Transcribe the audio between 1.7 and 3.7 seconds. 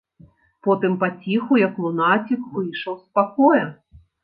лунацік, выйшаў з пакоя.